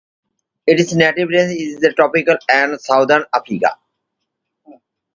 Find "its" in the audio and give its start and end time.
0.65-0.95